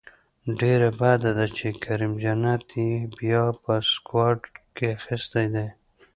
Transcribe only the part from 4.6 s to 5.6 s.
کې اخیستی